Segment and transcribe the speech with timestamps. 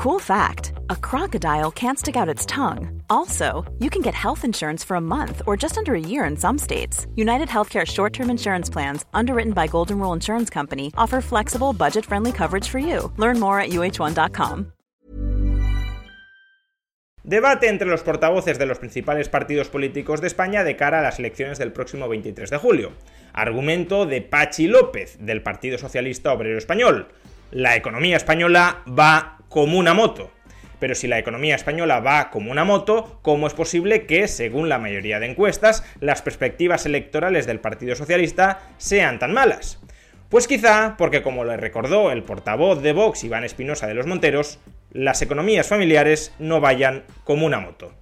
[0.00, 3.02] Cool fact a crocodile can't stick out its tongue.
[3.10, 6.38] Also, you can get health insurance for a month or just under a year in
[6.38, 7.06] some states.
[7.16, 12.06] United Healthcare short term insurance plans, underwritten by Golden Rule Insurance Company, offer flexible, budget
[12.06, 13.12] friendly coverage for you.
[13.18, 14.72] Learn more at uh1.com.
[17.22, 21.18] Debate entre los portavoces de los principales partidos políticos de España de cara a las
[21.18, 22.92] elecciones del próximo 23 de julio.
[23.34, 27.08] Argumento de Pachi López, del Partido Socialista Obrero Español.
[27.50, 30.30] La economía española va como una moto.
[30.78, 34.78] Pero si la economía española va como una moto, ¿cómo es posible que, según la
[34.78, 39.82] mayoría de encuestas, las perspectivas electorales del Partido Socialista sean tan malas?
[40.30, 44.60] Pues quizá porque, como le recordó el portavoz de Vox, Iván Espinosa de los Monteros,
[44.92, 47.92] las economías familiares no vayan como una moto.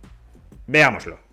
[0.66, 1.27] Veámoslo.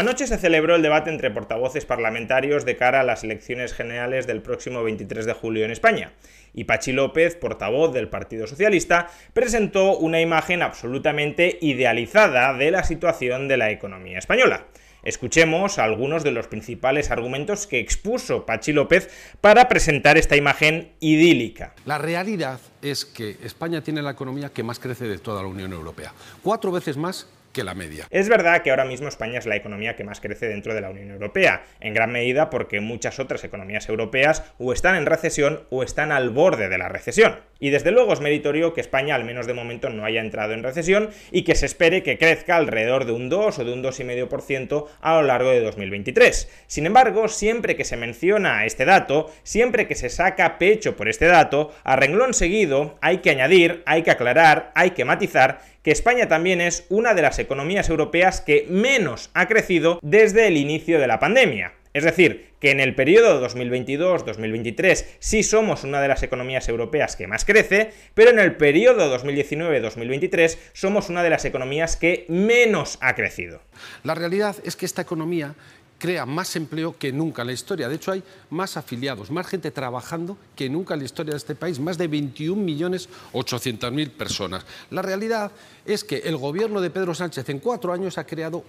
[0.00, 4.40] Anoche se celebró el debate entre portavoces parlamentarios de cara a las elecciones generales del
[4.40, 6.14] próximo 23 de julio en España.
[6.54, 13.46] Y Pachi López, portavoz del Partido Socialista, presentó una imagen absolutamente idealizada de la situación
[13.46, 14.68] de la economía española.
[15.02, 19.10] Escuchemos algunos de los principales argumentos que expuso Pachi López
[19.42, 21.74] para presentar esta imagen idílica.
[21.84, 25.74] La realidad es que España tiene la economía que más crece de toda la Unión
[25.74, 26.14] Europea.
[26.42, 28.06] Cuatro veces más que la media.
[28.10, 30.90] Es verdad que ahora mismo España es la economía que más crece dentro de la
[30.90, 35.82] Unión Europea, en gran medida porque muchas otras economías europeas o están en recesión o
[35.82, 37.38] están al borde de la recesión.
[37.60, 40.62] Y desde luego es meritorio que España al menos de momento no haya entrado en
[40.62, 44.86] recesión y que se espere que crezca alrededor de un 2 o de un 2,5%
[45.00, 46.48] a lo largo de 2023.
[46.66, 51.26] Sin embargo, siempre que se menciona este dato, siempre que se saca pecho por este
[51.26, 56.28] dato, a renglón seguido hay que añadir, hay que aclarar, hay que matizar que España
[56.28, 61.06] también es una de las economías europeas que menos ha crecido desde el inicio de
[61.06, 61.72] la pandemia.
[61.92, 67.26] Es decir, que en el periodo 2022-2023 sí somos una de las economías europeas que
[67.26, 73.16] más crece, pero en el periodo 2019-2023 somos una de las economías que menos ha
[73.16, 73.60] crecido.
[74.04, 75.56] La realidad es que esta economía
[75.98, 77.88] crea más empleo que nunca en la historia.
[77.88, 81.54] De hecho, hay más afiliados, más gente trabajando que nunca en la historia de este
[81.54, 84.64] país, más de 21.800.000 personas.
[84.90, 85.52] La realidad
[85.84, 88.64] es que el gobierno de Pedro Sánchez en cuatro años ha creado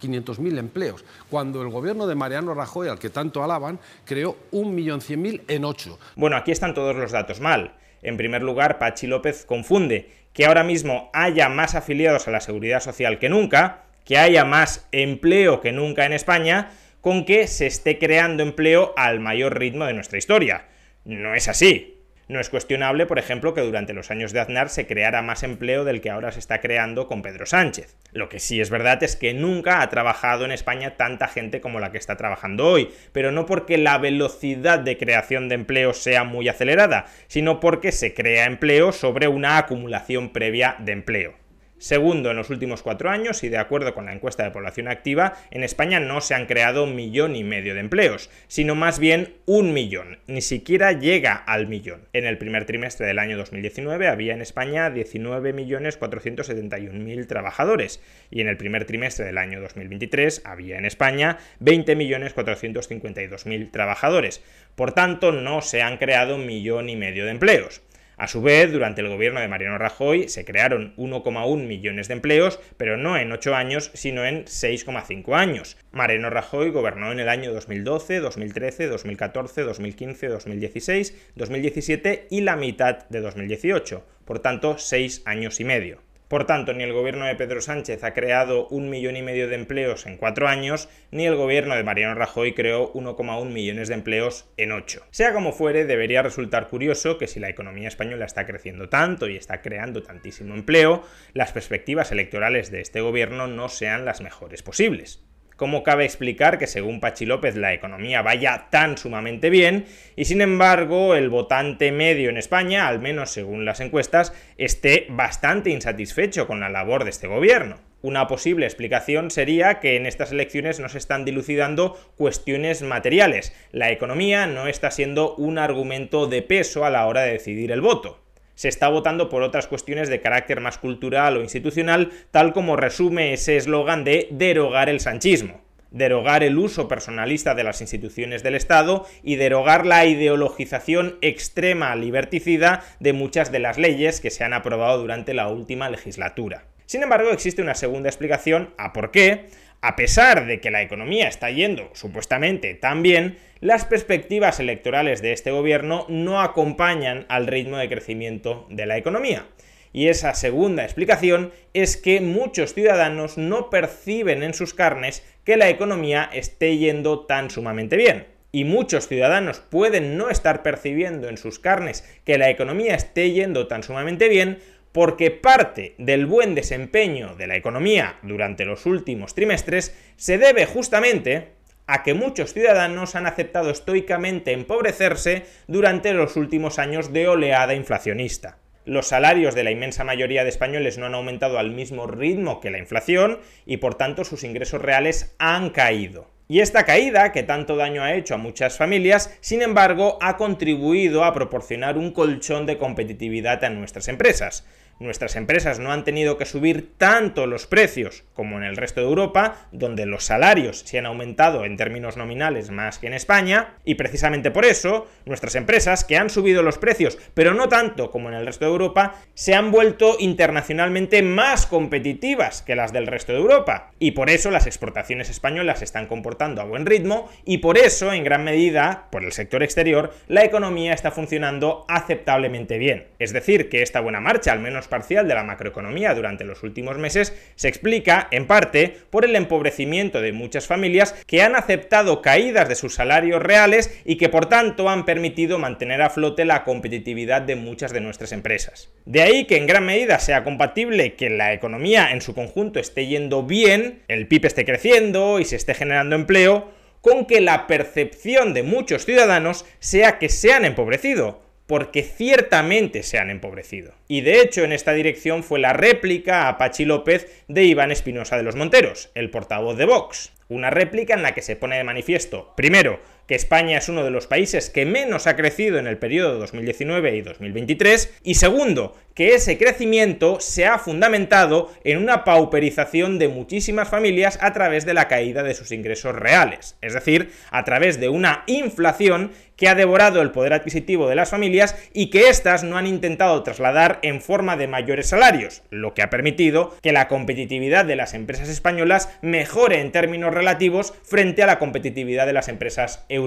[0.00, 5.64] 1.500.000 empleos, cuando el gobierno de Mariano Rajoy, al que tanto alaban, creó 1.100.000 en
[5.64, 5.98] ocho.
[6.16, 7.74] Bueno, aquí están todos los datos mal.
[8.02, 12.80] En primer lugar, Pachi López confunde que ahora mismo haya más afiliados a la seguridad
[12.80, 17.98] social que nunca, que haya más empleo que nunca en España, con que se esté
[17.98, 20.66] creando empleo al mayor ritmo de nuestra historia.
[21.04, 21.99] No es así.
[22.30, 25.82] No es cuestionable, por ejemplo, que durante los años de Aznar se creara más empleo
[25.82, 27.96] del que ahora se está creando con Pedro Sánchez.
[28.12, 31.80] Lo que sí es verdad es que nunca ha trabajado en España tanta gente como
[31.80, 36.22] la que está trabajando hoy, pero no porque la velocidad de creación de empleo sea
[36.22, 41.34] muy acelerada, sino porque se crea empleo sobre una acumulación previa de empleo.
[41.80, 45.38] Segundo, en los últimos cuatro años, y de acuerdo con la encuesta de población activa,
[45.50, 49.36] en España no se han creado un millón y medio de empleos, sino más bien
[49.46, 52.06] un millón, ni siquiera llega al millón.
[52.12, 58.58] En el primer trimestre del año 2019 había en España 19.471.000 trabajadores, y en el
[58.58, 64.44] primer trimestre del año 2023 había en España 20.452.000 trabajadores.
[64.74, 67.80] Por tanto, no se han creado un millón y medio de empleos.
[68.20, 72.60] A su vez, durante el gobierno de Mariano Rajoy se crearon 1,1 millones de empleos,
[72.76, 75.78] pero no en 8 años, sino en 6,5 años.
[75.90, 83.08] Mariano Rajoy gobernó en el año 2012, 2013, 2014, 2015, 2016, 2017 y la mitad
[83.08, 86.09] de 2018, por tanto 6 años y medio.
[86.30, 89.56] Por tanto, ni el gobierno de Pedro Sánchez ha creado un millón y medio de
[89.56, 94.48] empleos en cuatro años, ni el gobierno de Mariano Rajoy creó 1,1 millones de empleos
[94.56, 95.04] en ocho.
[95.10, 99.34] Sea como fuere, debería resultar curioso que si la economía española está creciendo tanto y
[99.34, 101.02] está creando tantísimo empleo,
[101.32, 105.28] las perspectivas electorales de este gobierno no sean las mejores posibles.
[105.60, 109.84] ¿Cómo cabe explicar que según Pachi López la economía vaya tan sumamente bien
[110.16, 115.68] y sin embargo el votante medio en España, al menos según las encuestas, esté bastante
[115.68, 117.76] insatisfecho con la labor de este gobierno?
[118.00, 123.52] Una posible explicación sería que en estas elecciones no se están dilucidando cuestiones materiales.
[123.70, 127.82] La economía no está siendo un argumento de peso a la hora de decidir el
[127.82, 128.19] voto
[128.60, 133.32] se está votando por otras cuestiones de carácter más cultural o institucional, tal como resume
[133.32, 139.06] ese eslogan de derogar el sanchismo derogar el uso personalista de las instituciones del Estado
[139.24, 145.00] y derogar la ideologización extrema liberticida de muchas de las leyes que se han aprobado
[145.00, 146.62] durante la última legislatura.
[146.86, 149.48] Sin embargo, existe una segunda explicación a por qué,
[149.82, 155.32] A pesar de que la economía está yendo supuestamente tan bien, las perspectivas electorales de
[155.32, 159.46] este gobierno no acompañan al ritmo de crecimiento de la economía.
[159.92, 165.70] Y esa segunda explicación es que muchos ciudadanos no perciben en sus carnes que la
[165.70, 168.26] economía esté yendo tan sumamente bien.
[168.52, 173.66] Y muchos ciudadanos pueden no estar percibiendo en sus carnes que la economía esté yendo
[173.66, 174.58] tan sumamente bien
[174.92, 181.52] porque parte del buen desempeño de la economía durante los últimos trimestres se debe justamente
[181.86, 188.58] a que muchos ciudadanos han aceptado estoicamente empobrecerse durante los últimos años de oleada inflacionista.
[188.84, 192.70] Los salarios de la inmensa mayoría de españoles no han aumentado al mismo ritmo que
[192.70, 196.28] la inflación y por tanto sus ingresos reales han caído.
[196.50, 201.22] Y esta caída, que tanto daño ha hecho a muchas familias, sin embargo, ha contribuido
[201.22, 204.66] a proporcionar un colchón de competitividad a nuestras empresas
[205.00, 209.06] nuestras empresas no han tenido que subir tanto los precios como en el resto de
[209.06, 213.94] Europa, donde los salarios se han aumentado en términos nominales más que en España, y
[213.96, 218.34] precisamente por eso nuestras empresas, que han subido los precios, pero no tanto como en
[218.34, 223.38] el resto de Europa, se han vuelto internacionalmente más competitivas que las del resto de
[223.38, 223.92] Europa.
[223.98, 228.12] Y por eso las exportaciones españolas se están comportando a buen ritmo, y por eso,
[228.12, 233.06] en gran medida, por el sector exterior, la economía está funcionando aceptablemente bien.
[233.18, 236.98] Es decir, que esta buena marcha, al menos parcial de la macroeconomía durante los últimos
[236.98, 242.68] meses se explica, en parte, por el empobrecimiento de muchas familias que han aceptado caídas
[242.68, 247.40] de sus salarios reales y que por tanto han permitido mantener a flote la competitividad
[247.40, 248.90] de muchas de nuestras empresas.
[249.06, 253.06] De ahí que en gran medida sea compatible que la economía en su conjunto esté
[253.06, 256.70] yendo bien, el PIB esté creciendo y se esté generando empleo,
[257.00, 263.18] con que la percepción de muchos ciudadanos sea que se han empobrecido porque ciertamente se
[263.18, 263.94] han empobrecido.
[264.08, 268.36] Y de hecho en esta dirección fue la réplica a Pachi López de Iván Espinosa
[268.36, 270.32] de los Monteros, el portavoz de Vox.
[270.48, 272.98] Una réplica en la que se pone de manifiesto, primero,
[273.30, 277.14] que España es uno de los países que menos ha crecido en el periodo 2019
[277.14, 283.88] y 2023, y segundo, que ese crecimiento se ha fundamentado en una pauperización de muchísimas
[283.88, 288.08] familias a través de la caída de sus ingresos reales, es decir, a través de
[288.08, 289.30] una inflación
[289.60, 293.42] que ha devorado el poder adquisitivo de las familias y que éstas no han intentado
[293.42, 298.14] trasladar en forma de mayores salarios, lo que ha permitido que la competitividad de las
[298.14, 303.19] empresas españolas mejore en términos relativos frente a la competitividad de las empresas europeas.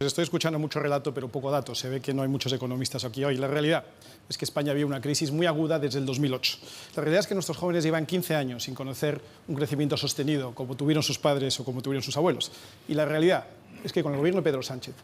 [0.00, 1.78] Estoy escuchando mucho relato, pero poco datos.
[1.78, 3.36] Se ve que no hay muchos economistas aquí hoy.
[3.36, 3.84] La realidad
[4.28, 6.58] es que España había una crisis muy aguda desde el 2008.
[6.96, 10.76] La realidad es que nuestros jóvenes llevan 15 años sin conocer un crecimiento sostenido como
[10.76, 12.52] tuvieron sus padres o como tuvieron sus abuelos.
[12.88, 13.44] Y la realidad
[13.84, 14.94] es que con el gobierno de Pedro Sánchez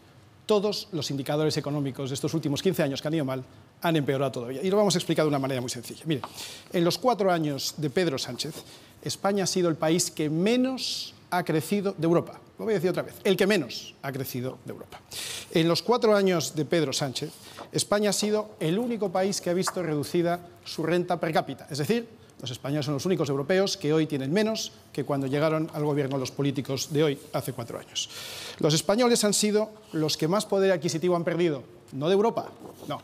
[0.47, 3.43] todos los indicadores económicos de estos últimos 15 años que han ido mal
[3.81, 4.63] han empeorado todavía.
[4.63, 6.01] Y lo vamos a explicar de una manera muy sencilla.
[6.05, 6.21] Mire,
[6.73, 8.55] en los cuatro años de Pedro Sánchez,
[9.03, 12.39] España ha sido el país que menos ha crecido de Europa.
[12.57, 14.99] Lo voy a decir otra vez, el que menos ha crecido de Europa.
[15.51, 17.31] En los cuatro años de Pedro Sánchez,
[17.71, 21.77] España ha sido el único país que ha visto reducida su renta per cápita, es
[21.77, 22.07] decir,
[22.41, 26.19] los españoles son los únicos europeos que hoy tienen menos que cuando llegaron al gobierno
[26.19, 28.09] los políticos de hoy, hace cuatro años.
[28.59, 31.63] Los españoles han sido los que más poder adquisitivo han perdido,
[31.93, 32.49] no de Europa,
[32.87, 33.01] no,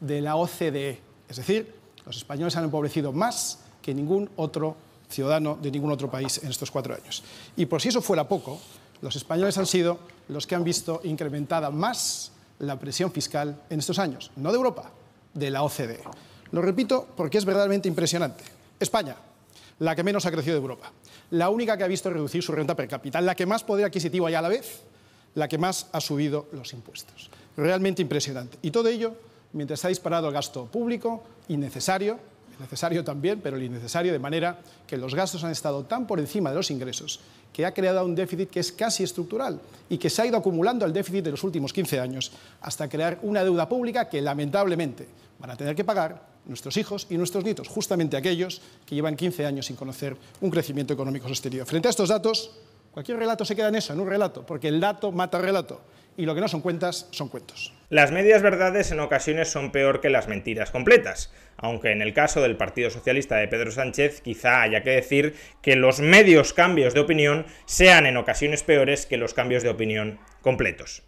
[0.00, 1.00] de la OCDE.
[1.28, 1.74] Es decir,
[2.06, 4.76] los españoles han empobrecido más que ningún otro
[5.08, 7.22] ciudadano de ningún otro país en estos cuatro años.
[7.56, 8.60] Y por si eso fuera poco,
[9.00, 13.98] los españoles han sido los que han visto incrementada más la presión fiscal en estos
[13.98, 14.90] años, no de Europa,
[15.34, 16.00] de la OCDE.
[16.50, 18.44] Lo repito porque es verdaderamente impresionante.
[18.80, 19.16] España,
[19.78, 20.90] la que menos ha crecido de Europa,
[21.30, 24.26] la única que ha visto reducir su renta per cápita, la que más poder adquisitivo
[24.26, 24.82] hay a la vez,
[25.34, 27.30] la que más ha subido los impuestos.
[27.56, 28.58] Realmente impresionante.
[28.62, 29.14] Y todo ello
[29.52, 32.18] mientras ha disparado el gasto público innecesario,
[32.58, 36.50] necesario también, pero el innecesario, de manera que los gastos han estado tan por encima
[36.50, 37.20] de los ingresos
[37.52, 40.84] que ha creado un déficit que es casi estructural y que se ha ido acumulando
[40.84, 45.06] al déficit de los últimos 15 años hasta crear una deuda pública que lamentablemente
[45.38, 49.46] van a tener que pagar nuestros hijos y nuestros nietos, justamente aquellos que llevan 15
[49.46, 51.66] años sin conocer un crecimiento económico sostenido.
[51.66, 52.50] Frente a estos datos,
[52.98, 55.80] cualquier relato se queda en eso, en un relato, porque el dato mata el relato
[56.16, 57.72] y lo que no son cuentas son cuentos.
[57.90, 62.42] Las medias verdades en ocasiones son peor que las mentiras completas, aunque en el caso
[62.42, 66.98] del Partido Socialista de Pedro Sánchez quizá haya que decir que los medios cambios de
[66.98, 71.04] opinión sean en ocasiones peores que los cambios de opinión completos.